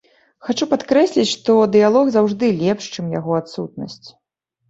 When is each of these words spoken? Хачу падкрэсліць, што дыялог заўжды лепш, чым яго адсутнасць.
Хачу 0.45 0.65
падкрэсліць, 0.69 1.25
што 1.33 1.57
дыялог 1.75 2.09
заўжды 2.15 2.49
лепш, 2.61 2.85
чым 2.95 3.13
яго 3.19 3.35
адсутнасць. 3.43 4.07